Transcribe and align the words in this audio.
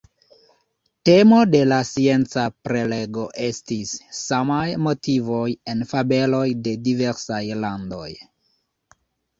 Temo 1.09 1.41
de 1.55 1.59
la 1.71 1.77
scienca 1.89 2.45
prelego 2.69 3.27
estis: 3.49 3.93
samaj 4.21 4.65
motivoj 4.87 5.47
en 5.75 5.87
fabeloj 5.93 6.45
de 6.69 6.79
diversaj 6.91 7.45
landoj. 7.65 8.11